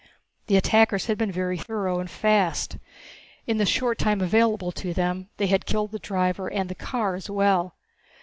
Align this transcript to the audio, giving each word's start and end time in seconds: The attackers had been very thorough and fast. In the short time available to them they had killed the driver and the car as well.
The 0.47 0.57
attackers 0.57 1.05
had 1.05 1.19
been 1.19 1.31
very 1.31 1.59
thorough 1.59 1.99
and 1.99 2.09
fast. 2.09 2.79
In 3.45 3.59
the 3.59 3.67
short 3.67 3.99
time 3.99 4.19
available 4.19 4.71
to 4.71 4.95
them 4.95 5.29
they 5.37 5.45
had 5.45 5.67
killed 5.67 5.91
the 5.91 5.99
driver 5.99 6.51
and 6.51 6.69
the 6.69 6.73
car 6.73 7.13
as 7.13 7.29
well. 7.29 7.75